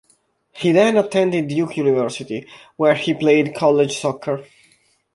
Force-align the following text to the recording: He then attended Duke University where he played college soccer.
He 0.53 0.71
then 0.71 0.97
attended 0.97 1.47
Duke 1.49 1.77
University 1.77 2.47
where 2.75 2.95
he 2.95 3.13
played 3.13 3.53
college 3.53 3.99
soccer. 3.99 4.43